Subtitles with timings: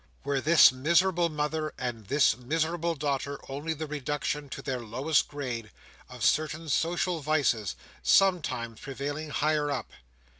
[0.23, 5.69] Were this miserable mother, and this miserable daughter, only the reduction to their lowest grade,
[6.09, 9.91] of certain social vices sometimes prevailing higher up?